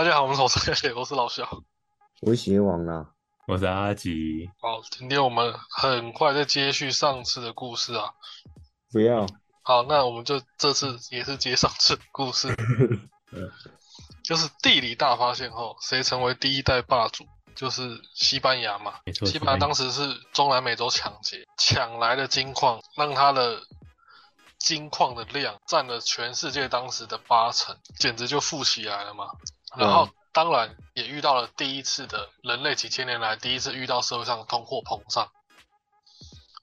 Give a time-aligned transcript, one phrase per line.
[0.00, 1.46] 大家好，我们是我是我是老肖。
[2.22, 3.06] 我邪王啊，
[3.46, 4.48] 我是阿吉。
[4.58, 8.08] 好，今天我们很快再接续上次的故事啊。
[8.90, 9.26] 不要。
[9.62, 12.48] 好，那我们就这次也是接上次故事。
[14.24, 17.26] 就是地理大发现后，谁成为第一代霸主？
[17.54, 18.94] 就是西班牙嘛。
[19.04, 19.28] 没错。
[19.28, 23.60] 西班牙当时是中南美洲抢劫，抢来的金矿，让它的
[24.58, 29.26] 金矿的量占了全世界当时的八成，简直就富起来了嘛。
[29.76, 35.30] 然后当然也遇到了第一次的人类几千年来第一次遇到社会上的通货膨胀。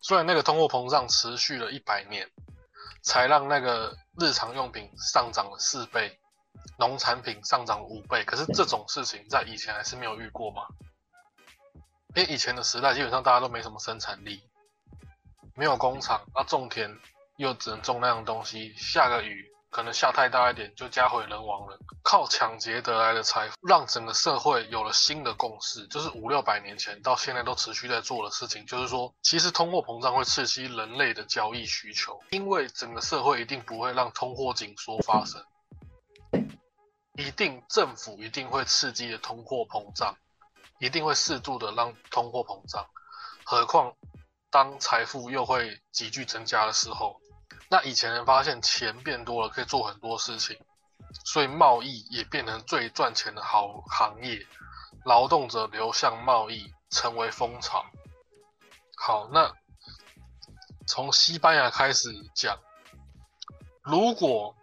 [0.01, 2.29] 虽然那个通货膨胀持续了一百年，
[3.01, 6.19] 才让那个日常用品上涨了四倍，
[6.77, 10.63] 农产品上涨五倍，可是这种事情在以前还是没有遇过嘛？
[12.15, 14.41] 因为以前的时代基本上大家都没什么生产力，
[15.55, 16.89] 没有工厂，那种田
[17.37, 19.45] 又只能种那样东西，下个雨。
[19.77, 21.77] 可能下太大一点就家毁人亡了。
[22.01, 35.45] 靠抢劫得来的财富，让整个社会有了新的共识，就是五六百年前到现在都持续在做的事情，就是说，其实通货膨胀会刺激人类的交易需求，因为整个社会一定不会让通货紧缩发生，
[37.13, 40.17] 一定政府一定会刺激的通货膨胀，
[40.79, 42.83] 一定会适度的让通货膨胀。
[43.45, 43.93] 何况
[44.49, 47.21] 当财富又会急剧增加的时候。
[47.69, 50.57] 那以前人发现钱变多了，可以做很多事情，
[51.25, 54.45] 所以贸易也变成最赚钱的好行业，
[55.03, 57.85] 劳动者流向贸易成为风潮。
[58.95, 59.53] 好，那
[60.87, 62.57] 从西班牙开始讲，
[63.83, 64.55] 如果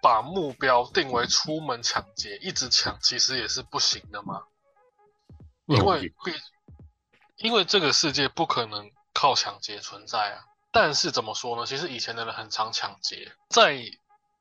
[0.00, 4.44] 把目标定为出门抢劫，一直抢，其实也是不行的嘛，
[5.66, 6.32] 因为必，
[7.36, 10.53] 因为这个世界不可能靠抢劫存在啊。
[10.74, 11.64] 但是怎么说呢？
[11.64, 13.80] 其实以前的人很常抢劫，在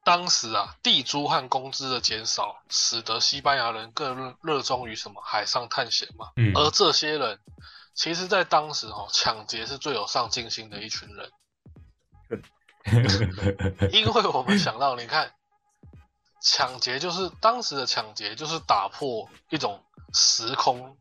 [0.03, 6.31] 当时啊，地租和工资的减少，使得西班牙人更热衷于什么海上探险嘛。
[6.35, 6.51] 嗯。
[6.55, 7.39] 而这些人，
[7.93, 11.31] 其实在当时哦，抢劫是最有上进心的一群人。
[13.93, 15.31] 因为我们想到，你看，
[16.41, 19.81] 抢劫就是当时的抢劫，就是打破一种
[20.13, 20.97] 时空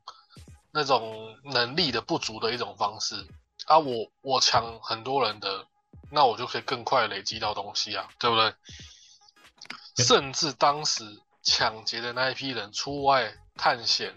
[0.70, 3.26] 那种能力的不足的一种方式。
[3.67, 5.67] 啊，我我抢很多人的，
[6.11, 8.55] 那我就可以更快累积到东西啊，对不对？
[10.05, 11.05] 甚至当时
[11.43, 14.15] 抢劫的那一批人出外探险，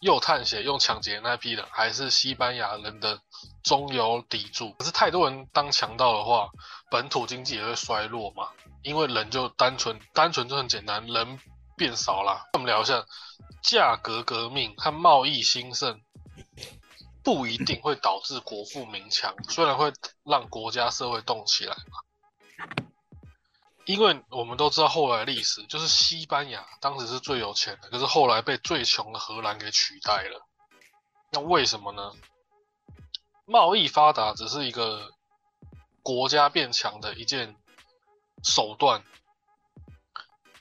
[0.00, 3.20] 又探险又抢劫那一批人，还是西班牙人的
[3.62, 4.72] 中流砥柱。
[4.78, 6.50] 可是太多人当强盗的话，
[6.90, 8.50] 本土经济也会衰落嘛，
[8.82, 11.38] 因为人就单纯单纯就很简单，人
[11.76, 12.48] 变少了。
[12.52, 13.04] 我们聊一下
[13.62, 16.00] 价格革命和贸易兴盛。
[17.26, 19.92] 不一定会导致国富民强，虽然会
[20.22, 21.98] 让国家社会动起来嘛。
[23.84, 30.46] 因为我们都知道后来历史，就是西班牙当时是最有钱的，可是后来被最穷的荷兰给取代了。
[31.32, 32.12] 那为什么呢？
[33.44, 35.10] 贸易发达只是一个
[36.04, 37.56] 国家变强的一件
[38.44, 39.02] 手段，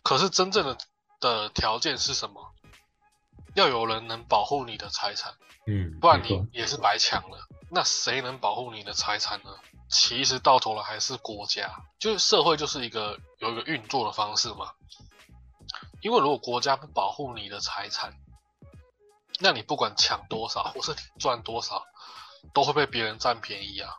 [0.02, 0.78] 可是真正的
[1.20, 2.56] 的条件是什么？
[3.54, 5.36] 要有人能保护你的财产。
[5.68, 7.38] 嗯，不然你也是白抢了。
[7.72, 9.50] 那谁能保护你的财产呢？
[9.90, 14.72] 其实到头来还是国家，就是社会就是一个有一个运作的方式嘛。
[16.02, 18.14] 因为如果国家不保护你的财产，
[19.40, 21.84] 那你不管抢多少或是赚多少，
[22.54, 23.90] 都会被别人占便宜啊。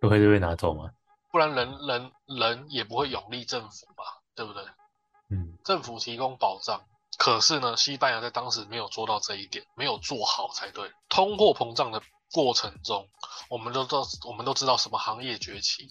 [0.00, 0.90] 都会被拿走吗？
[1.32, 4.04] 不然人人人也不会永立政府嘛，
[4.34, 4.64] 对不对？
[5.30, 6.84] 嗯，政府提供保障。
[7.20, 10.90] 可是呢，西班牙在当时没有做到这一点，没有做好才对。
[11.10, 13.10] 通货膨胀的过程中，
[13.50, 15.90] 我们都知道，我们都知道什么行业崛起？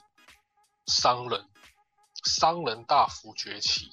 [0.87, 1.47] 商人，
[2.25, 3.91] 商人大幅崛起。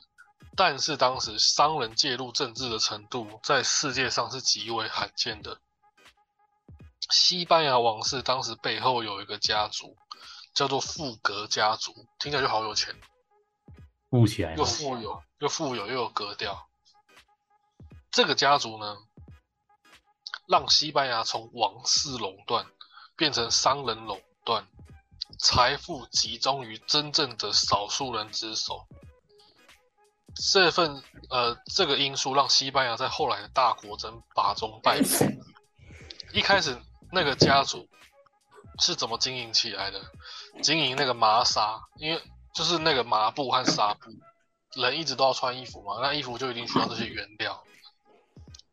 [0.57, 5.61] 但是当时商人介入政治的程度，在世界上是极为罕见的。
[7.11, 9.95] 西班牙王室当时背后有一个家族，
[10.55, 12.99] 叫做富格家族，听起来就好有钱，
[14.09, 16.67] 富起来又富有，又富有又有格调。
[18.17, 18.97] 这个家族呢，
[20.49, 22.65] 让西班牙从王室垄断
[23.15, 24.67] 变成商人垄断，
[25.39, 28.87] 财富集中于真正的少数人之手。
[30.51, 35.39] 这份呃，这个因素让西班牙在后来的大国争霸中败北。
[36.33, 36.75] 一开始
[37.13, 37.87] 那个家族
[38.79, 40.01] 是怎么经营起来的？
[40.63, 42.23] 经营那个麻纱，因为
[42.55, 44.11] 就是那个麻布和纱布，
[44.81, 47.63] 人一直都要穿衣服嘛，那衣服就一定需要这些原料。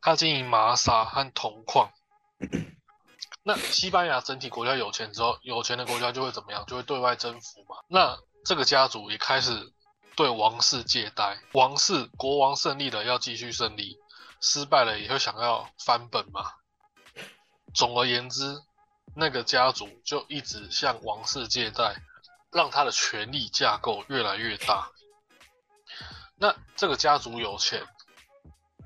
[0.04, 1.90] 他经营麻纱和铜矿。
[3.42, 6.66] 那西班牙整体国家有钱之后，有钱的国家就会怎么样？
[6.66, 7.78] 就会对外征服嘛。
[7.88, 9.72] 那这个家族也开始
[10.18, 13.98] 对王室借贷，王室国王胜利了要继续胜利，
[14.42, 16.52] 失败了也会想要翻本嘛。
[17.74, 18.62] 总而言之，
[19.16, 21.96] 那个家族就一直向王室借贷，
[22.52, 24.90] 让他的权力架构越来越大。
[26.36, 27.86] 那这个家族有钱，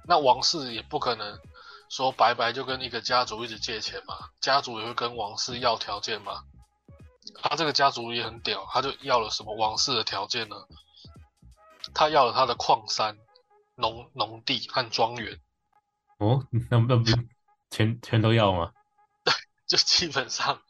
[0.07, 1.37] 那王室也不可能
[1.89, 6.43] 说白白就跟一个家族一直借钱嘛，家族也会跟王室要条件嘛。
[7.41, 10.55] 他这个家族也很屌，他就要了什么王室的条件呢？
[11.93, 13.17] 他要了他的矿山、
[13.75, 15.39] 农农地和庄园。
[16.19, 17.03] 哦，那那不
[17.69, 18.71] 全全都要吗？
[19.25, 19.33] 对
[19.67, 20.61] 就基本上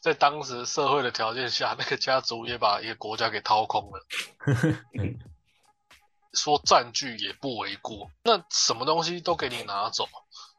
[0.00, 4.06] 在当时社会的条件下，那个家族也把一个国家给掏空了。
[6.36, 8.08] 说占据也不为过。
[8.22, 10.06] 那什么东西都给你拿走，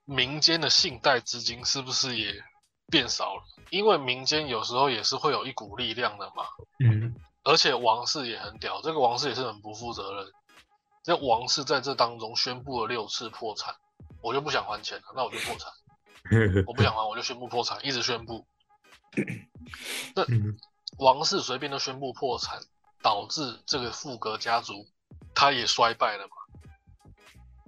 [0.04, 2.44] 民间的信贷资金是不是也
[2.88, 3.44] 变少了？
[3.70, 6.44] 因为民间有时候也是会有一股力量的嘛。
[6.84, 10.32] 嗯，而且王室也很屌，这个王室也是很不负责任。
[11.04, 13.74] 这王室在这当中宣布了六次破产，
[14.22, 15.72] 我就不想还钱了，那我就破产。
[16.68, 18.46] 我不想还，我就宣布破产，一直宣布。
[20.14, 20.26] 那
[20.98, 22.60] 王室随便都宣布破产，
[23.02, 24.86] 导致这个富格家族
[25.34, 26.36] 他也衰败了嘛？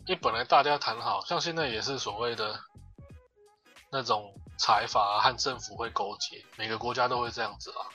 [0.06, 2.60] 因为本来大家谈好像现在也是所谓的
[3.92, 7.86] 那种财阀和政府会勾结，每个国家都会这样子啊。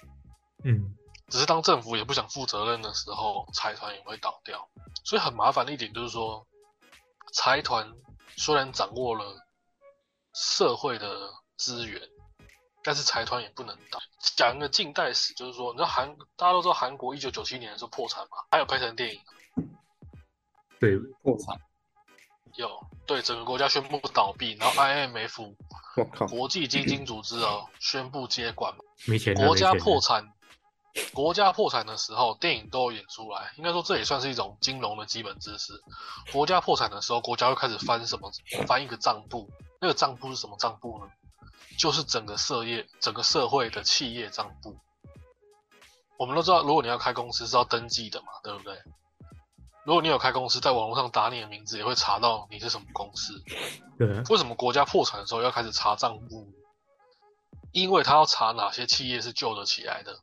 [0.65, 0.97] 嗯，
[1.29, 4.69] 只是当政府也不想负责任的时候，财团也会倒掉。
[5.05, 6.47] 所以很麻烦的一点就是说，
[7.33, 7.93] 财团
[8.37, 9.41] 虽然掌握了。
[10.37, 12.03] 社会的资源，
[12.83, 14.01] 但是财团也不能倒。
[14.35, 18.39] 讲一个近代史，就是说，你知道韩大家都知道韩国一九九七年的时候破产嘛？
[18.51, 19.21] 还有拍成电影。
[20.85, 21.59] 对，破产。
[22.57, 22.71] 有，
[23.07, 25.55] 对，整个国家宣布倒闭，然后 IMF，
[25.97, 28.73] 我靠，国际基金组织哦， 宣布接管。
[29.07, 29.35] 没钱。
[29.35, 30.33] 国家破产，
[31.13, 33.53] 国家破产的时候，电影都有演出来。
[33.57, 35.73] 应该说，这也算是一种金融的基本知识。
[36.33, 38.31] 国家破产的时候，国家会开始翻什么？
[38.69, 39.51] 翻一个账簿。
[39.81, 41.11] 那个账簿是什么账簿呢？
[41.77, 44.79] 就是整个社业、整个社会的企业账簿。
[46.17, 48.79] 我们都知道，如果你要开公司是要登记的嘛，对不对？
[49.85, 53.35] 如果你有开公司，在网络上打你的名字，也会查到你是什么公司。
[53.99, 54.23] 对。
[54.31, 56.53] 为什么国家破产的时候要开始查账目？
[57.73, 60.19] 因为他要查哪些企业是救得起来的。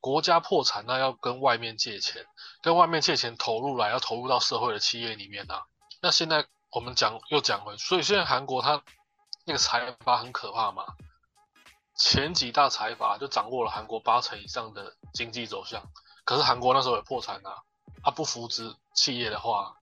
[0.00, 2.24] 国家破产，那要跟外面借钱，
[2.62, 5.64] 跟外面借钱投入来，要投入到社会的企业里面啊。
[6.00, 6.46] 那现在。
[6.70, 8.82] 我们讲又讲回，所以现在韩国它
[9.46, 10.84] 那个财阀很可怕嘛，
[11.96, 15.82] 前几大财阀就掌握了韩国八成以上的经济走向。
[16.26, 17.56] 可是韩国那时候也破产啊，
[18.08, 19.76] 他不扶持企业的话，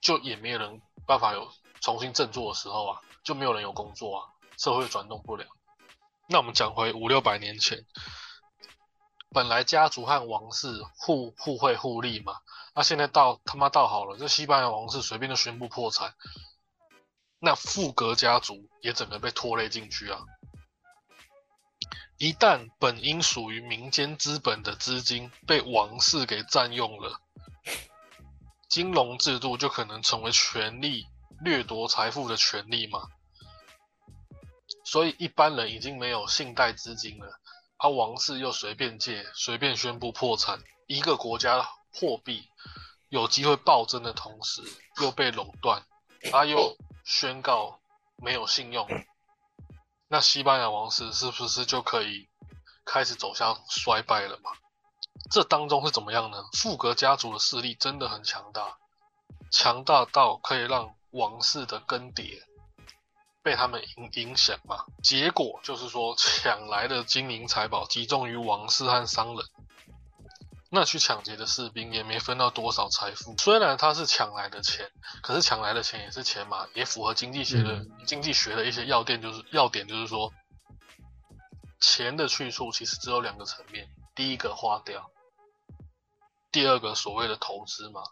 [0.00, 1.48] 就也没有人办法有
[1.80, 4.26] 重新振作的时候啊，就没有人有工作啊，
[4.58, 5.46] 社会转动不了。
[6.28, 7.86] 那我们讲回五六百年前。
[9.30, 12.38] 本来家族和王室互互惠互利嘛，
[12.74, 16.12] 那现在到他妈到好了，这西班牙王室随便就宣布破产，
[17.38, 20.18] 那富格家族也整个被拖累进去啊！
[22.18, 27.20] 一旦本应属于民间资本的资金被王室给占用了，
[28.70, 31.06] 金融制度就可能成为权力
[31.44, 33.02] 掠夺财富的权利嘛，
[34.84, 37.38] 所以一般人已经没有信贷资金了。
[37.78, 42.48] 他王室又随便借，随便宣布破产，一个国家货币
[43.10, 44.62] 有机会暴增的同时
[45.02, 45.82] 又被垄断，
[46.32, 46.74] 他又
[47.04, 47.78] 宣告
[48.16, 48.88] 没有信用，
[50.08, 52.28] 那西班牙王室是不是就可以
[52.84, 54.50] 开始走向衰败了吗？
[55.30, 56.44] 这当中是怎么样呢？
[56.52, 58.76] 富格家族的势力真的很强大，
[59.50, 62.40] 强大到可以让王室的更迭。
[63.42, 64.84] 被他们影影响吗？
[65.04, 69.46] 结果就是说，抢来的金银财宝集中于王室和商人，
[70.76, 73.34] 那去抢劫的士兵也没分到多少财富。
[73.38, 74.92] 虽然他是抢来的钱，
[75.22, 80.30] 可是抢来的钱也是钱嘛，也符合经济学的经济学的一些要点，就是要点就是说，
[81.80, 85.10] 钱的去处其实只有两个层面：第一个花掉，
[86.52, 88.02] 第二个所谓的投资嘛。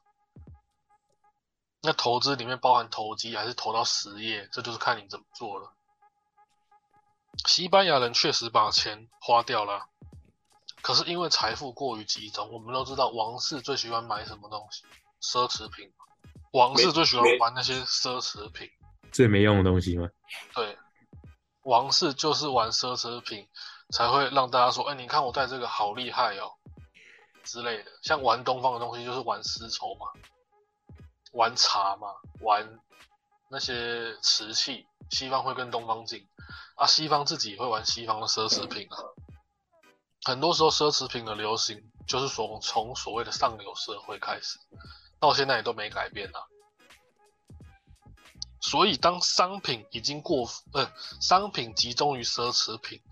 [1.83, 5.71] 那投资里面包含投机还是投到实业，这就是看你怎么做了。
[7.47, 9.87] 西班牙人确实把钱花掉了，
[10.85, 14.85] 可是因为财富过于集中，我们都知道王室最喜欢买什么东西？
[15.23, 15.91] 奢侈品。
[16.53, 18.69] 王室最喜欢玩那些奢侈品，
[19.11, 20.07] 最没用的东西吗？
[20.55, 20.76] 对，
[21.62, 23.49] 王室就是玩奢侈品，
[23.95, 26.53] 才会让大家说：“哎，你看我戴这个好厉害哦”
[27.45, 27.91] 之类的。
[28.03, 30.07] 像玩东方的东西，就是玩丝绸嘛。
[31.33, 32.09] 玩茶嘛，
[32.43, 32.79] 玩
[33.50, 36.29] 那些瓷器，西方会跟东方进，
[36.76, 39.00] 啊，西方自己会玩西方的奢侈品啊，
[40.25, 44.59] 很多时候奢侈品的流行就是从从所谓的上流社会开始，
[45.21, 46.40] 到现在也都没改变啊。
[48.61, 50.90] 所以当商品已经过呃，
[51.21, 53.02] 商品集中于奢侈品，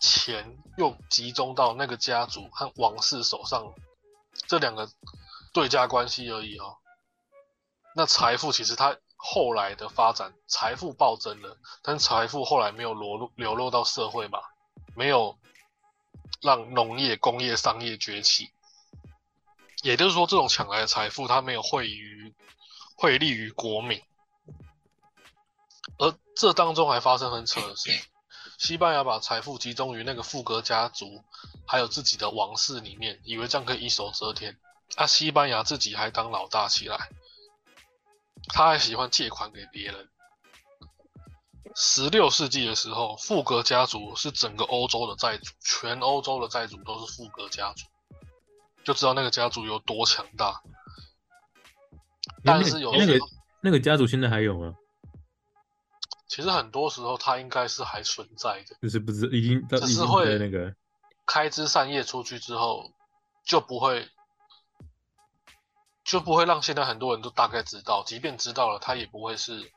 [0.00, 3.72] 钱又集中到那个家族和王室手上，
[4.48, 4.88] 这两个
[5.52, 6.78] 对价关系而已哦。
[7.94, 14.40] 那财富其实它后来的发展，财富暴增了，但财富后来没有流入流落到社会嘛，
[14.96, 15.38] 没有
[16.40, 18.50] 让农业、工业、商业崛起。
[19.82, 22.34] 也就是说，这种抢来的财富，它没有惠于
[22.96, 24.02] 惠利于国民。
[25.98, 27.90] 而这当中还发生很扯的事，
[28.58, 31.22] 西班牙把财富集中于那个富格家族，
[31.66, 34.58] 还有自己的王室里面，以为这样可以一手遮天。
[34.96, 37.10] 啊，西班牙自己还当老大起来，
[38.48, 40.08] 他还喜欢借款给别人。
[41.78, 47.84] 十六世纪的时候，富格家族是整个欧洲的债主，全欧洲的债主都是富格家族，
[48.82, 50.62] 就知道那个家族有多强大。
[52.42, 53.18] 但是有那个
[53.60, 54.74] 那个家族现在还有吗？
[56.26, 60.74] 其实很多时候，它应该是还存在的，就是不知已经只是会那个
[61.26, 62.90] 开枝散叶出去之后，
[63.44, 64.08] 就不会
[66.04, 69.70] 就不会让现在很多人都大概知道，即便知道了，它也不会是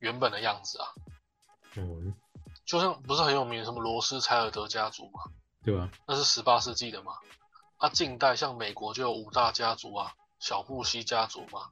[0.00, 0.88] 原本的样子啊。
[1.76, 2.12] 嗯，
[2.66, 5.22] 就像不是很有名什么罗斯柴尔德家族嘛，
[5.62, 5.88] 对吧？
[6.06, 7.14] 那是十八世纪的嘛。
[7.78, 11.70] 啊，近代像美国就有五大家族啊，小布希家族嘛。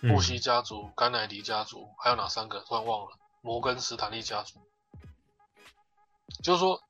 [0.00, 2.60] 布希家族、甘乃迪家族，还有哪三个？
[2.60, 3.16] 突然忘了。
[3.40, 4.60] 摩根斯坦利家族，
[6.42, 6.82] 就是说，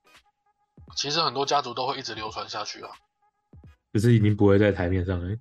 [0.96, 2.90] 其实很多家族都会一直流传下去啊。
[3.92, 5.36] 可是已经不会在台面上了。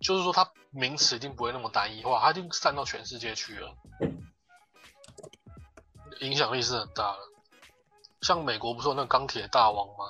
[0.00, 3.76] 就是说，它名词一定不会那么单一化，它已经散到全世界去了，
[6.20, 7.18] 影响力是很大的。
[8.22, 10.06] 像美国不是有那钢铁大王吗？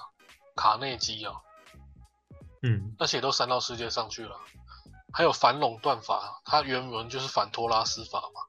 [0.55, 1.35] 卡内基啊，
[2.63, 4.39] 嗯，那些都散到世界上去了。
[5.13, 8.41] 还有反垄断法，它原文就是反托拉斯法嘛，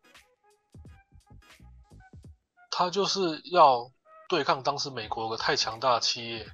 [2.69, 3.91] 它就是要
[4.29, 6.47] 对抗当时美国有个太强大的企业，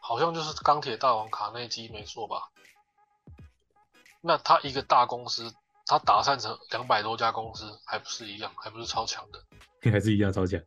[0.00, 2.51] 好像就是钢铁大王卡内基没错吧？
[4.22, 5.52] 那他一个大公司，
[5.86, 9.44] 他打散成两百多家公司，还不是一样，还不是超强的？
[9.90, 10.60] 还是一样超强？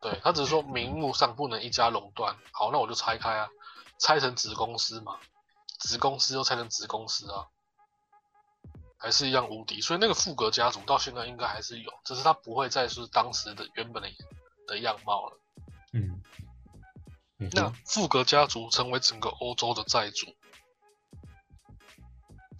[0.00, 3.48] 对他只是说名目上不能一家垄断，好，那我就拆开啊，
[3.98, 5.18] 拆成子公司嘛，
[5.80, 7.48] 子公司又拆成子公司啊。
[8.98, 14.08] 还是一样无敌，所以那个富格家族到现在应该还是有，只是他不会再是当时的原本的
[14.64, 15.40] 的样貌了。
[15.92, 16.22] 嗯，
[17.50, 20.28] 那富格家族成为整个欧洲的债主，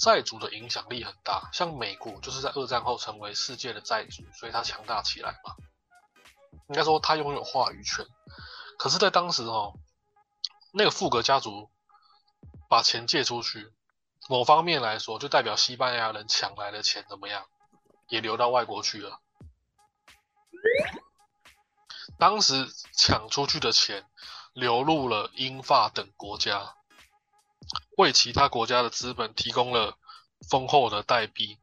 [0.03, 1.49] 债主的影响力很大。
[1.53, 5.55] 像美国就是在二战后成为世界的债主，所以它强大起来嘛。
[6.69, 8.05] 应该说它拥有话语权。
[8.79, 9.75] 可是，在当时哦，
[10.73, 11.71] 那个富格家族
[12.69, 13.73] 把钱借出去。
[14.29, 17.47] 某方面来说，就代表西班牙人抢来的钱怎么样，
[18.09, 19.21] 也流到外国去了。
[22.19, 24.05] 当时抢出去的钱
[24.53, 26.75] 流入了英法等国家，
[27.97, 29.97] 为其他国家的资本提供了
[30.49, 31.59] 丰厚的代币。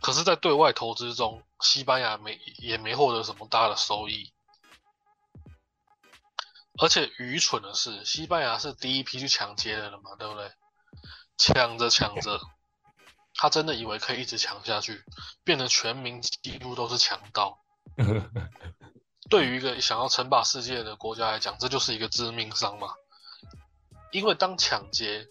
[0.00, 4.32] 可是，在对外投资中，西班牙没也没获得什么大的收益。
[6.78, 10.50] 而且愚蠢的是，西班牙是第一批去抢劫的了嘛，对不对？
[11.38, 12.40] 抢着抢着，
[13.34, 15.04] 他真的以为可以一直抢下去，
[15.42, 17.58] 变得全民几乎都是强盗。
[19.30, 22.94] 对于一个想要称霸世界的国家来讲，这就是一个致命伤嘛。
[24.14, 25.26] 因为当抢劫，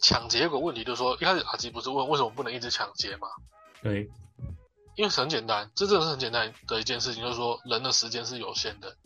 [0.00, 3.28] 抢劫有个问题，就是说一开始阿吉不是问为什么不能一直抢劫嘛？
[3.82, 4.10] 对，
[4.96, 8.96] 因为很简单，这真的是很简单的一件事情，就是说人的时间是有限的。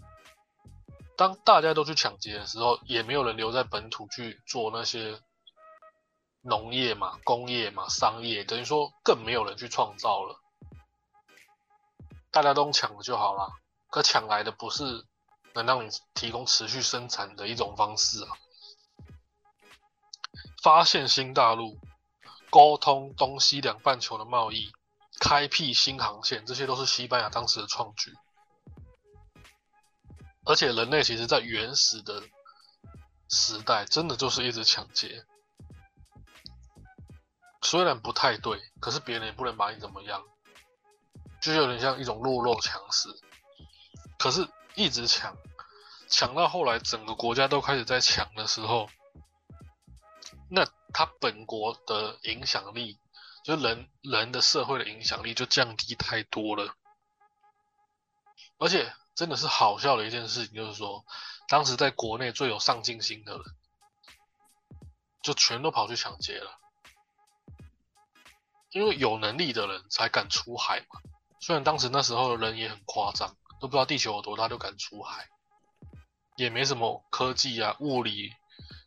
[1.16, 5.20] 当大家都去抢劫的时候，也没有人留在本土去做那些。
[6.42, 10.40] 农业嘛，工业嘛，商业，等于说更没有人去创造了，
[12.30, 13.52] 大家都抢了就好了。
[13.90, 15.04] 可抢来的不是
[15.52, 18.30] 能让你提供持续生产的一种方式啊！
[20.62, 21.78] 发现新大陆，
[22.50, 24.72] 沟通东西两半球的贸易，
[25.18, 28.14] 开辟新航线，这些都是西班牙当时的创举。
[30.44, 32.22] 而且人类其实在原始的
[33.28, 35.24] 时代，真的就是一直抢劫。
[37.62, 40.22] 虽然不太对，可是别人也不能把你怎么样，
[41.40, 43.08] 就有点像一种弱肉强食。
[44.18, 45.36] 可是，一直抢，
[46.08, 48.88] 抢到后来整个国家都开始在抢的时候，
[50.50, 52.98] 那他本国的影响力，
[53.44, 56.74] 就人人的社会的影响力就降低太多了。
[58.58, 61.04] 而且，真的是好笑的一件事情，就是说，
[61.48, 63.44] 当时在国内最有上进心的人，
[65.22, 66.58] 就全都跑去抢劫了。
[68.70, 71.00] 因为有能力的人才敢出海嘛。
[71.40, 75.28] 虽然当时那时候的人也很夸张，都不知道地球有多大就敢出海，
[76.36, 78.32] 也没什么科技啊、物理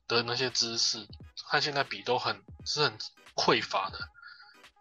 [0.08, 1.08] 的那些知识，
[1.46, 2.98] 和现在比都很是很
[3.36, 4.00] 匮乏的。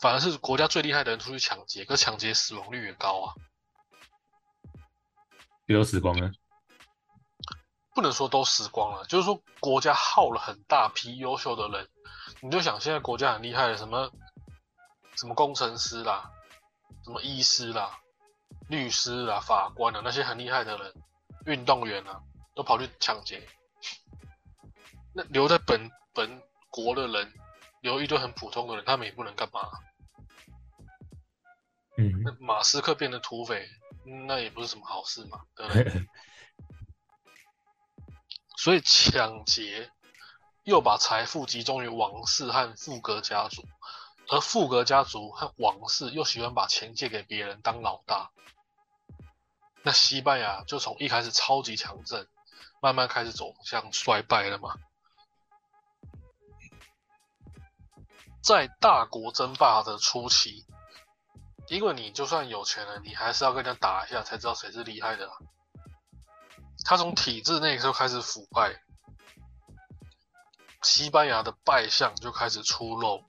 [0.00, 3.35] 反而是国家最厉害的人出去抢劫，可抢劫死亡率也高啊。
[5.69, 6.31] 都死光了，
[7.95, 11.88] 不能说都死光了，就是说国家耗了很大批优秀的人。
[12.41, 14.11] 你就想现在国家很厉害的什么
[15.17, 16.31] 什么工程师啦。
[17.05, 17.99] 什么医师啦、
[18.69, 20.95] 律师啦、法官啊，那些很厉害的人，
[21.47, 22.21] 运动员啊，
[22.55, 23.45] 都跑去抢劫。
[25.14, 27.33] 那留在本本国的人，
[27.81, 29.71] 留一堆很普通的人，他们也不能干嘛。
[31.99, 33.69] 嗯，那马斯克变成土匪，
[34.26, 36.07] 那也不是什么好事嘛，对不对？
[38.57, 39.90] 所以抢劫
[40.64, 43.62] 又把财富集中于王室和富格家族。
[44.28, 48.31] 而富格家族和王室又喜欢把钱借给别人当老大，
[49.83, 52.26] 那西班牙就从一开始超级强盛，
[52.81, 54.76] 慢慢开始走向衰败了嘛。
[58.43, 60.67] 在大国争霸的初期，
[61.69, 65.31] 因为你就算有钱了，你还是要跟人家打一下才知道谁是厉害的。
[66.85, 68.83] 他从体制那个时候开始腐败，
[70.83, 73.25] 西班牙的败相就开始出露。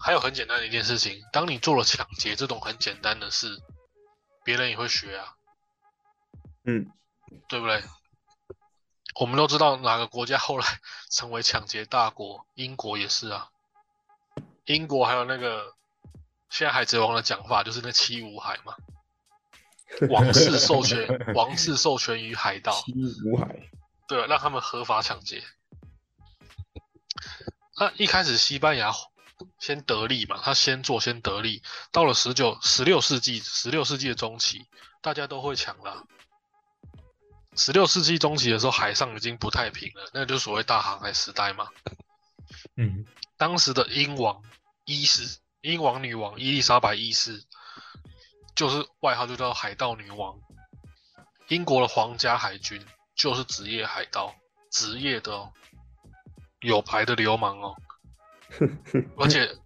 [0.00, 3.60] 还有很简单的一件事情，当你做了抢劫这种很简单的事，
[4.44, 5.34] 别人也会学啊，
[6.64, 6.90] 嗯，
[7.48, 7.82] 对不对？
[9.20, 10.66] 我们都知道哪个国家后来
[11.10, 13.50] 成为抢劫大国，英国也是啊。
[14.66, 15.74] 英国还有那个
[16.50, 18.74] 现在海贼王的讲法，就是那七五海嘛，
[20.10, 22.92] 王室授权，王室授权于海盗，七
[23.24, 23.54] 五海，
[24.08, 25.42] 对，让他们合法抢劫。
[27.78, 28.92] 那一开始西班牙。
[29.58, 31.60] 先得利嘛，他先做先得利。
[31.90, 34.64] 到了十九、十六世纪，十六世纪的中期，
[35.02, 36.04] 大家都会抢了。
[37.56, 41.68] 十六世纪中期的时候，海上已经不太平了，那就所谓大航海时代嘛。
[42.76, 43.04] 嗯，
[43.36, 44.40] 当时的英王
[44.84, 47.44] 伊世，英王女王伊丽莎白一世，
[48.54, 50.38] 就是外号就叫海盗女王。
[51.48, 54.34] 英国的皇家海军就是职业海盗，
[54.70, 55.52] 职业的哦，
[56.60, 57.74] 有牌的流氓哦。
[59.18, 59.56] 而且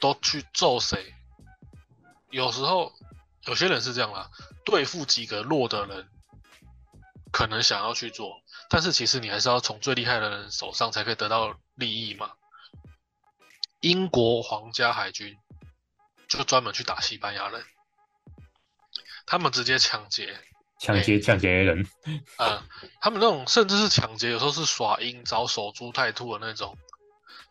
[0.00, 1.14] 都去揍谁？
[2.30, 2.92] 有时候
[3.46, 4.30] 有些人是这样啦，
[4.64, 6.08] 对付几个弱的人，
[7.30, 12.32] 可能想要去做，但是其实你还是要从最厉害的人手上才可以得到利益嘛。
[13.82, 15.36] 英国皇家海军
[16.28, 17.64] 就专门去打西班牙人，
[19.26, 20.38] 他们直接抢劫，
[20.78, 21.86] 抢劫抢劫人，
[22.38, 22.62] 嗯，
[23.00, 26.78] 他们那种甚至是抢劫，有时候是耍阴招、守株待兔的那种。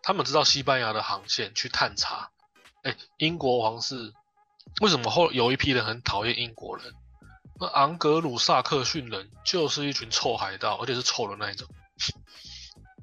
[0.01, 2.31] 他们知道西班牙的航线去探查，
[2.83, 4.13] 哎，英国皇室
[4.81, 6.93] 为什么后有一批人很讨厌英国人？
[7.59, 11.67] 那昂格鲁萨克逊人就是一群臭海盗，而且是臭的那一种。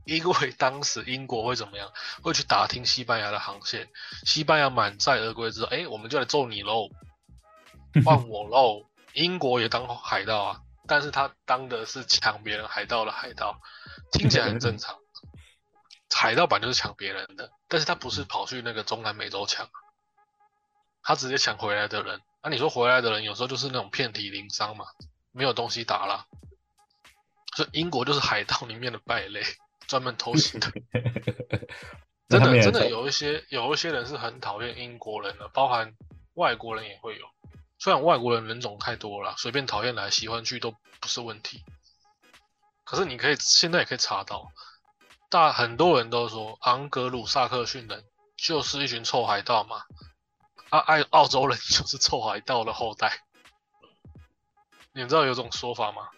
[0.08, 1.92] 因为当时英国会怎么样？
[2.24, 3.88] 会去打听西班牙的航线，
[4.24, 6.88] 西班牙满载而归之后，哎，我们就来揍你喽，
[8.04, 8.86] 换我喽。
[9.12, 13.60] 英国也当海盗啊，但是他当的是抢别人海盗的海盗，
[14.12, 14.96] 听起来很正常。
[16.14, 19.68] 海盗版就是抢别人的，但是他不是跑去那个中南美洲抢，
[21.02, 22.20] 他直接抢回来的人。
[22.42, 24.86] 那你说回来的人有时候就是那种遍体鳞伤嘛，
[25.32, 26.26] 没有东西打了。
[27.56, 29.42] 所以英国就是海盗里面的败类，
[29.88, 30.70] 专门偷袭的。
[32.28, 35.96] 真的真的有一些有一些人是很讨厌英国人的，包含
[36.34, 37.26] 外国人也会有。
[37.78, 41.64] 虽然外国人人种太多了，随便讨厌来喜欢去都不是问题。
[42.84, 44.52] 可是你可以现在也可以查到。
[45.30, 48.04] 大很多人都说昂格鲁萨克逊人
[48.36, 49.82] 就是一群臭海盗嘛，
[50.70, 53.22] 啊，爱澳洲人就是臭海盗的后代。
[54.92, 56.08] 你知道有种说法吗？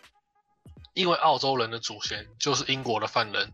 [0.94, 3.52] 因为澳洲人的祖先就是英国的犯人，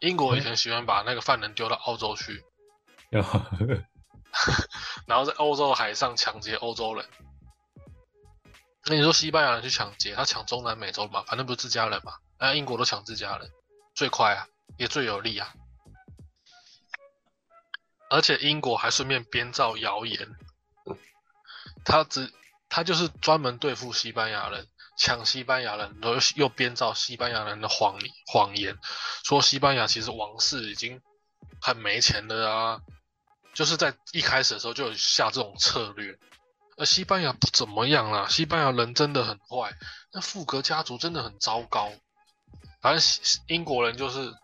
[0.00, 2.44] 英国以前喜欢把那个犯人丢到澳洲去，
[5.06, 7.04] 然后在欧洲海上抢劫欧洲人。
[8.86, 13.50] 那你说西班牙人去抢劫，他抢中南美洲嘛，反正不是自家人嘛，那英国都抢自家人。
[13.94, 14.46] 最快啊，
[14.78, 15.52] 也最有利啊！
[18.08, 20.34] 而且英国还顺便编造谣言，
[21.84, 22.32] 他只
[22.68, 24.66] 他就是专门对付西班牙人，
[25.00, 28.76] 抢西班牙人，然后又编造西班牙人的谎谎言，
[29.24, 31.00] 说西班牙其实王室已经
[31.58, 32.80] 很没钱了啊！
[33.54, 36.18] 就是在一开始的时候就有下这种策略，
[36.76, 39.74] 而西班牙不怎么样啦，西班牙人真的很坏，
[40.12, 41.90] 那富格家族真的很糟糕。
[42.82, 43.02] 反正
[43.46, 44.34] 英国人就是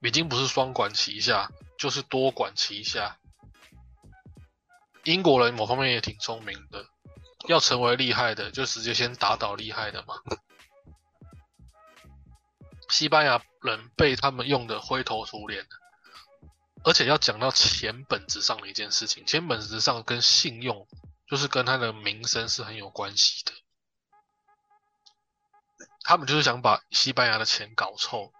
[0.00, 3.18] 已经不是双管齐下，就是多管齐下。
[5.02, 6.86] 英国人某方面也挺聪明的，
[7.46, 10.16] 要成为厉害的，就直接先打倒厉害的嘛。
[12.88, 15.66] 西班牙人被他们用的灰头土脸，
[16.84, 20.86] 而且要讲到钱本质上的一件事情，钱本质上跟信用，
[21.26, 23.52] 就是跟他的名声是很有关系的。
[26.02, 28.32] 他们就是想把西班牙的钱搞臭，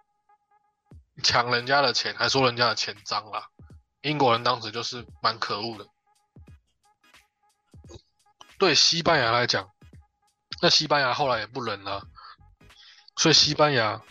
[1.23, 3.49] 抢人家的钱，还说人家的钱脏啦。
[4.01, 5.87] 英国人当时就是蛮可恶的。
[8.57, 9.69] 对西班牙来讲，
[10.61, 12.07] 那西班牙后来也不忍了，
[13.17, 14.01] 所以西班牙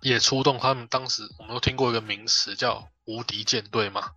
[0.00, 4.12] 也出动他们当时我们都听过一个名词叫“无敌舰队”嘛。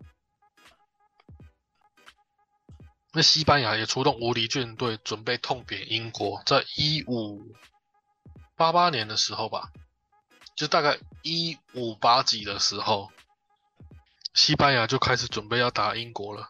[3.12, 6.40] 那西班牙也出动无敌舰队，准备痛扁英国。
[6.46, 7.42] 在一五
[8.56, 9.72] 八八年的时候吧，
[10.54, 13.10] 就大概一五八几的时候，
[14.32, 16.49] 西班牙就开始准备要打英国了。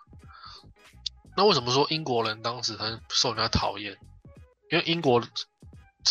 [1.40, 3.96] 那为什么说英国人当时很受人家讨厌？
[4.70, 5.26] 因为英国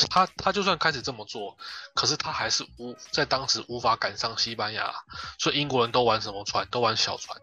[0.09, 1.55] 他他就算开始这么做，
[1.93, 4.91] 可是他还是无在当时无法赶上西班牙，
[5.37, 6.67] 所以英国人都玩什么船？
[6.69, 7.39] 都玩小船。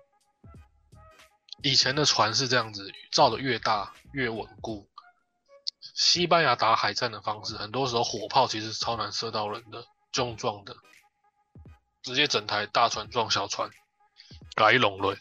[1.62, 4.88] 以前的船是这样子，造的越大越稳固。
[5.94, 10.74] 西班牙打海战的方式，很多时候火炮其实超难射到人的，重撞的，
[12.02, 13.70] 直接整台大船撞小船，
[14.56, 15.16] 改拢了。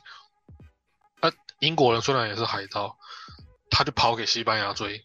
[1.65, 2.97] 英国人虽然也是海盗，
[3.71, 5.03] 他就跑给西班牙追，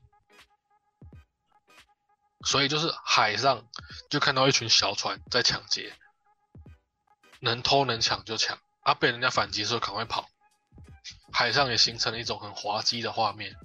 [2.44, 3.66] 所以就是海上
[4.10, 5.94] 就看到一群小船在抢劫，
[7.40, 10.28] 能偷能抢就抢，啊被人家反击的时候赶快跑，
[11.32, 13.56] 海上也形成了一种很滑稽的画面。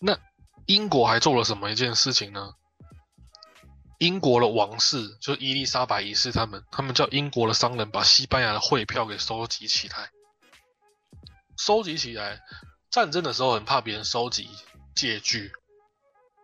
[0.00, 0.18] 那
[0.66, 2.54] 英国还做了什么一件事情呢？
[3.98, 10.10] 英国的王室就是伊丽莎白一世，他们他们叫英国的商人把西班牙的汇票给收集起来。
[11.56, 12.40] 收集起来，
[12.90, 14.48] 战争的时候很怕别人收集
[14.94, 15.52] 借据，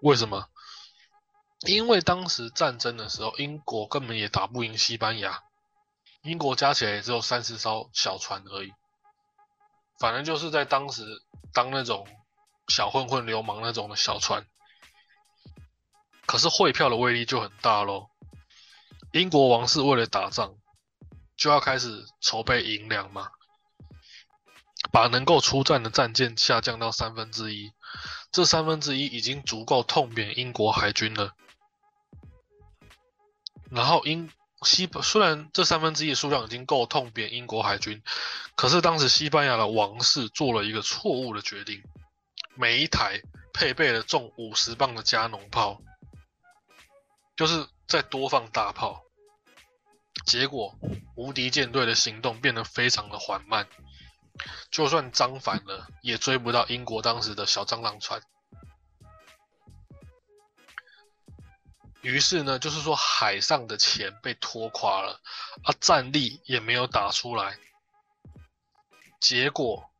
[0.00, 0.48] 为什么？
[1.66, 5.42] 因为当时战争的时候，英国根本也打不赢西班牙，
[6.22, 8.72] 英国加起来也只有三十艘小船而已，
[9.98, 11.04] 反正就是在当时
[11.52, 12.06] 当那种
[12.68, 14.46] 小混混、流氓那种的小船。
[16.24, 18.08] 可是汇票的威力就很大喽，
[19.12, 20.54] 英国王室为了打仗，
[21.36, 23.30] 就要开始筹备银两嘛。
[24.92, 27.72] 把能够出战的战舰下降到三分之一，
[28.32, 31.34] 这三分之一已经足够痛扁英国海军了。
[33.70, 34.30] 然后英
[34.62, 38.02] 西虽然这三分之一的数量已经够痛扁英国海军，
[38.56, 41.82] 可是当时西班牙的王室做了一个错误的决定，
[42.56, 43.22] 每一台
[43.54, 45.80] 配备了重五十磅的加农炮，
[47.36, 49.02] 就是再多放大炮，
[50.26, 50.76] 结果
[51.14, 53.68] 无敌舰队的行动变得非常的缓慢。
[54.70, 58.22] 就算张反了，也追不到英国当时的小蟑螂船。
[62.02, 65.20] 于是呢，就是说海上的钱被拖垮了，
[65.64, 67.58] 啊，战力也没有打出来。
[69.20, 69.90] 结果，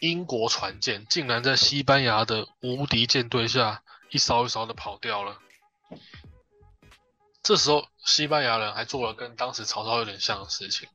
[0.00, 5.40] 英国船舰竟然在西班牙的无敌舰队下一艘一艘的跑掉了。
[7.42, 10.88] 这时候，西班牙人还做了跟当时曹操有点像的事情，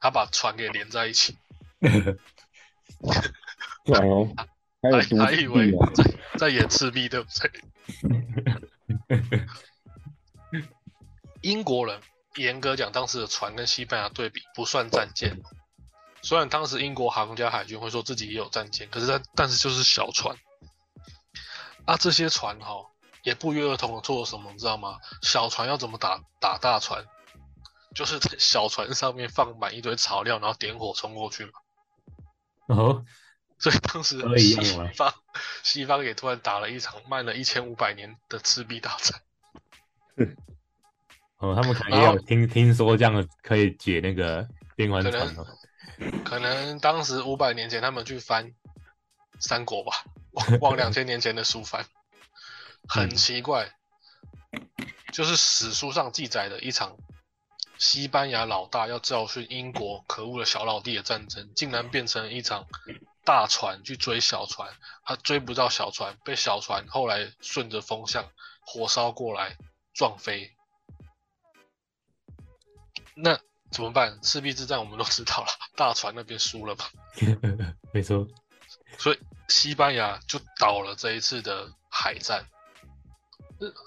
[0.00, 1.36] 他把船给连在一起。
[3.84, 4.28] 对哦，
[4.82, 4.90] 还
[5.24, 6.04] 还以为在
[6.38, 7.50] 在演赤壁，对不对？
[11.40, 12.00] 英国人
[12.36, 15.40] 严格讲，当时的船跟西班牙对比不算战舰。
[16.22, 20.36] 虽然当时英国皇家海军会说自己也有战舰，可是它但是就是小船。
[21.86, 22.84] 啊，这些船哈
[23.22, 24.98] 也不约而同的做了什么，你知道吗？
[25.22, 27.02] 小船要怎么打打大船？
[27.94, 31.52] 就是在小船上面放满一堆草料，然后点火冲过去嘛。
[32.70, 33.04] 哦，
[33.58, 34.54] 所以当时西
[34.94, 35.14] 方
[35.62, 39.20] 西方也突然打了一场慢了一千五百年的赤壁大战。
[41.38, 45.46] 哦，他们可能也有听听说这样可以解那个连环船哦。
[46.24, 48.52] 可能当时五百年前他们去翻
[49.40, 50.04] 三国吧，
[50.60, 51.84] 往两千年前的书翻，
[52.88, 53.68] 很奇怪，
[55.12, 56.96] 就是史书上记载的一场。
[57.80, 62.66] 西班牙老大要教训英国可恶的小老弟的战争，竟然变成一场
[63.24, 64.70] 大船去追小船，
[65.02, 69.56] 他追不到小船，被小船后来顺着风向火烧过来
[69.94, 70.52] 撞飞。
[73.14, 73.40] 那
[73.70, 74.20] 怎么办？
[74.20, 76.90] 赤壁之战我们都知道了，大船那边输了吧？
[77.94, 78.28] 没错。
[78.98, 82.44] 所以西班牙就倒了这一次的海战，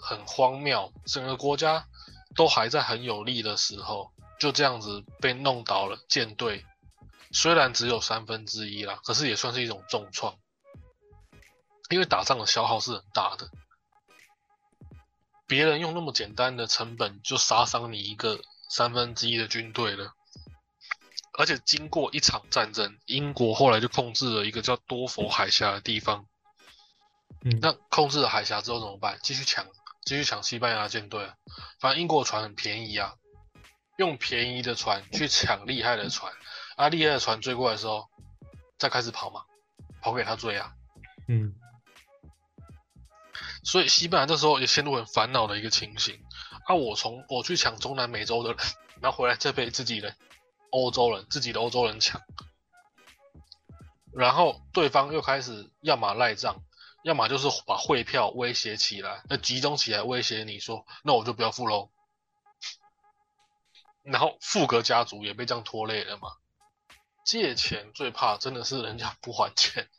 [0.01, 1.87] 很荒谬，整个国家
[2.35, 5.97] 都还在很有利的时候，就这样子被弄倒了。
[6.07, 6.65] 舰队
[7.31, 10.37] 虽然只有三分之一啦，可是也算是一种重创，
[11.89, 13.49] 因为打仗的消耗是很大的。
[15.45, 20.13] 别人用那么简单的成本就杀伤你一个三分之一的军队了，
[21.37, 26.25] 而且经过一场战争，英国后来就控制了一个叫多佛海峡的地方。
[27.43, 29.19] 嗯，那控制了海峡之后怎么办？
[29.21, 29.67] 继续抢，
[30.05, 31.31] 继续抢西班牙舰队。
[31.79, 33.13] 反正英国船很便宜啊，
[33.97, 36.33] 用便宜的船去抢厉害的船，
[36.75, 38.09] 啊，厉害的船追过来的时候，
[38.77, 39.43] 再开始跑嘛，
[40.01, 40.73] 跑给他追啊。
[41.27, 41.53] 嗯。
[43.63, 46.21] 所以西班牙这时候也陷入很烦恼的一个情形。
[46.65, 48.57] 啊，我从我去抢中南美洲的人，
[49.01, 50.15] 然后回来再被自己的、
[50.69, 52.21] 欧洲人、自己的欧洲人抢，
[54.13, 56.63] 然后对方又开始要么赖账，
[57.03, 61.91] 要么就是把汇票威胁起来，那集中起来威胁你说，那我就不要付喽。
[64.03, 66.29] 然后富格家族也被这样拖累了嘛。
[67.25, 69.89] 借钱最怕真的是人家不还钱。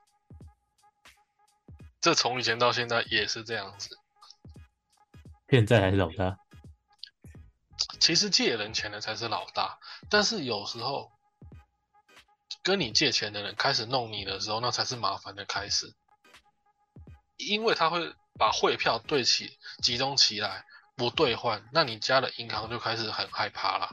[2.01, 3.99] 这从以前到现在也是这样子，
[5.49, 6.38] 现在还是老大。
[7.99, 9.79] 其实借人钱的才是老大，
[10.11, 11.11] 但是有时候
[12.62, 15.95] 跟你借钱的人开始弄你的时候，那才是麻烦的开始，
[17.37, 20.64] 因为他会把汇票兑起集中起来
[20.97, 23.90] 不兑换，那你家的银行就开始很害怕了。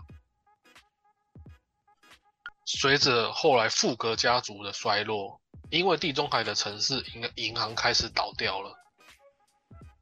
[2.65, 5.39] 随着后来富格家族的衰落。
[5.69, 8.75] 因为地中海的城市银银行开始倒掉了，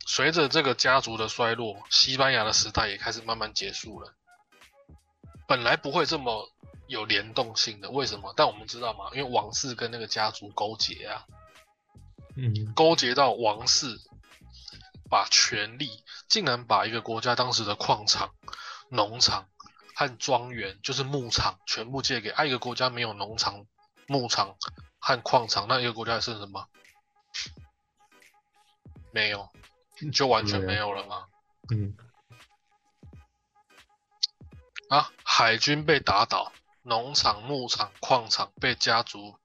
[0.07, 4.11] 随着这个家族的衰落，西班牙的时代也开始慢慢结束了。
[5.47, 6.51] 本来不会这么
[6.87, 8.33] 有联动性的，为什么？
[8.35, 11.23] 但我们知道嘛，因为王室跟那个家族勾结啊，
[12.41, 13.99] 嗯，勾结到王室，
[15.09, 18.33] 把权力竟然把一个国家当时的矿场、
[18.89, 19.49] 农场
[19.95, 23.65] 和庄园，就是牧场，全部借给啊一个国家没有农场、
[24.07, 24.55] 牧场。
[25.01, 26.67] 和矿场，那一个国家剩什么？
[29.11, 29.47] 没有，
[30.11, 31.27] 就完全没有了吗？
[31.71, 31.95] 嗯。
[34.89, 36.51] 啊，海军被打倒，
[36.83, 39.39] 农场、牧场、矿场被家族、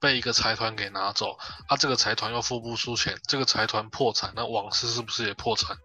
[0.00, 5.76] 被一个财团给拿走，啊，这个财团又付不出钱，这个财团破产，那王室是不是也破产？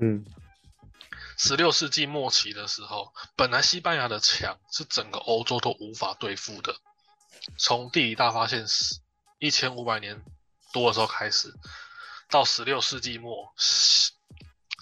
[0.00, 0.24] 嗯。
[1.38, 6.74] 十六世纪末期的时候，本来西班牙的强是整个欧洲都无法对付的。
[7.58, 9.00] 从地理大发现时
[9.38, 10.24] 一千五百年
[10.72, 11.52] 多的时候开始，
[12.30, 13.52] 到十六世纪末，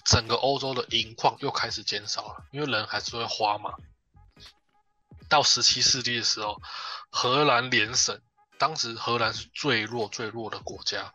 [0.05, 3.73] 整个欧洲的银矿又开始减少了，因为人还是会花嘛。
[5.27, 6.61] 到十七世纪的时候，
[7.09, 8.21] 荷兰联省，
[8.57, 11.13] 当时荷兰是最弱最弱的国家，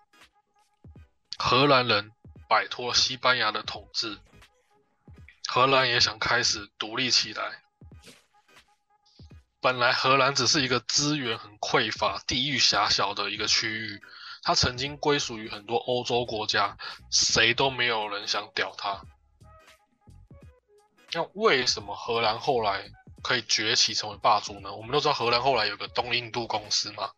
[1.38, 2.12] 荷兰人
[2.48, 4.18] 摆脱西班牙的统治，
[5.46, 7.62] 荷兰也想开始独立起来。
[9.62, 14.00] 本来荷兰只是一个资源很匮乏、地域狭小的一个区域，
[14.42, 16.78] 它曾经归属于很多欧洲国家，
[17.10, 19.02] 谁都没有人想屌它。
[21.12, 22.90] 那为什么荷兰后来
[23.22, 24.72] 可以崛起成为霸主呢？
[24.72, 27.10] 我们都知道荷兰后来有个东印度公司嘛，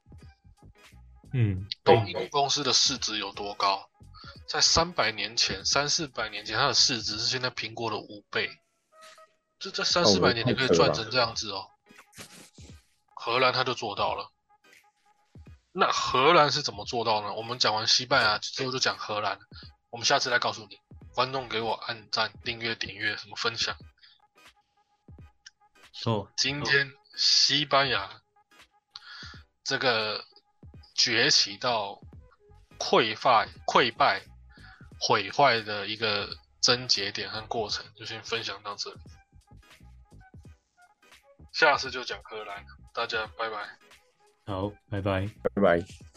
[1.32, 3.88] 嗯，东印度公司的市值有多高？
[4.48, 8.50] 在三百年前、三四百年前，它的市值是现在苹果的五倍，
[9.58, 11.68] 这这三四百年你可以赚成这样子哦。
[13.14, 14.30] 荷兰他就做到了，
[15.72, 17.32] 那荷兰是怎么做到呢？
[17.32, 19.38] 我们讲完西班牙之后就讲荷兰，
[19.90, 20.78] 我们下次再告诉你。
[21.14, 23.76] 观众给我按赞、订阅、点阅，什么分享。
[26.04, 28.22] 哦，今天西班牙
[29.62, 30.24] 这个
[30.94, 32.00] 崛起到
[32.78, 34.22] 溃败、溃败、
[35.00, 36.28] 毁坏的一个
[36.60, 39.00] 症结点和过程，就先分享到这里。
[41.52, 42.64] 下次就讲荷兰。
[42.94, 43.56] 大家拜拜，
[44.44, 46.11] 好，拜拜，拜拜。